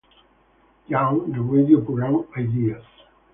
Young, 0.87 1.31
the 1.31 1.39
radio 1.39 1.79
program 1.79 2.25
"Ideas". 2.35 2.83